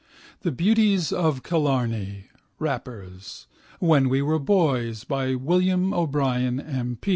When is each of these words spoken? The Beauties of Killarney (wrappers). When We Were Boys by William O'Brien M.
The 0.41 0.51
Beauties 0.51 1.11
of 1.11 1.43
Killarney 1.43 2.31
(wrappers). 2.57 3.45
When 3.79 4.09
We 4.09 4.23
Were 4.23 4.39
Boys 4.39 5.03
by 5.03 5.35
William 5.35 5.93
O'Brien 5.93 6.59
M. 6.59 6.97